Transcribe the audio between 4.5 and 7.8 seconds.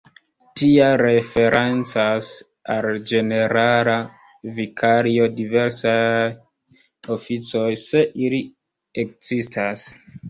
vikario diversaj oficoj,